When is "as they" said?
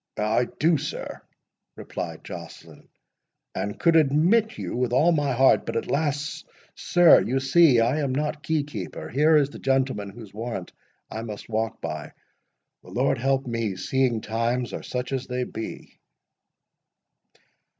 15.13-15.43